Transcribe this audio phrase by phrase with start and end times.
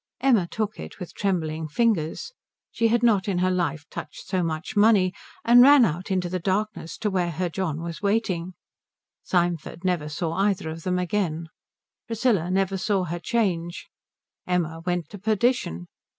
[0.19, 2.33] Emma took it with trembling fingers
[2.71, 5.13] she had not in her life touched so much money
[5.45, 8.55] and ran out into the darkness to where her John was waiting.
[9.21, 11.49] Symford never saw either of them again.
[12.07, 13.89] Priscilla never saw her change.
[14.47, 15.85] Emma went to perdition.